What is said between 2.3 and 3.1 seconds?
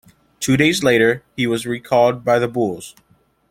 the Bulls.